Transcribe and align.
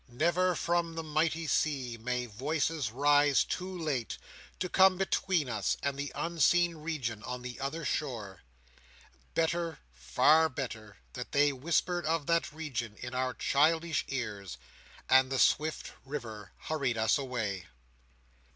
Never 0.09 0.55
from 0.55 0.95
the 0.95 1.03
mighty 1.03 1.45
sea 1.45 1.95
may 1.95 2.25
voices 2.25 2.89
rise 2.91 3.43
too 3.43 3.77
late, 3.77 4.17
to 4.57 4.67
come 4.67 4.97
between 4.97 5.47
us 5.47 5.77
and 5.83 5.95
the 5.95 6.11
unseen 6.15 6.77
region 6.77 7.21
on 7.21 7.43
the 7.43 7.59
other 7.59 7.85
shore! 7.85 8.41
Better, 9.35 9.77
far 9.93 10.49
better, 10.49 10.97
that 11.13 11.33
they 11.33 11.53
whispered 11.53 12.07
of 12.07 12.25
that 12.25 12.51
region 12.51 12.95
in 12.99 13.13
our 13.13 13.35
childish 13.35 14.03
ears, 14.07 14.57
and 15.07 15.31
the 15.31 15.37
swift 15.37 15.91
river 16.03 16.51
hurried 16.57 16.97
us 16.97 17.19
away! 17.19 17.67